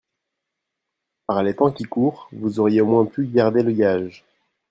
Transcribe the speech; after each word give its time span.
Par 1.27 1.43
les 1.43 1.55
temps 1.55 1.71
qui 1.71 1.83
courent, 1.83 2.27
vous 2.31 2.59
auriez 2.59 2.81
au 2.81 2.87
moins 2.87 3.05
pu 3.05 3.27
garder 3.27 3.61
le 3.61 3.71
gage 3.73 4.25